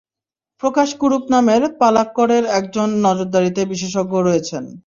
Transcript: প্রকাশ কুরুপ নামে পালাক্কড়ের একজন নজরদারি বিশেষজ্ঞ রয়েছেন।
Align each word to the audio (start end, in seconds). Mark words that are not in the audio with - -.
প্রকাশ 0.63 0.89
কুরুপ 1.01 1.23
নামে 1.33 1.55
পালাক্কড়ের 1.81 2.43
একজন 2.59 2.87
নজরদারি 3.05 3.49
বিশেষজ্ঞ 3.71 4.13
রয়েছেন। 4.19 4.63